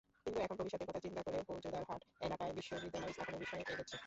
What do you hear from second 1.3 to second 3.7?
ফৌজদারহাট এলাকায় বিশ্ববিদ্যালয় স্থাপনের বিষয়ে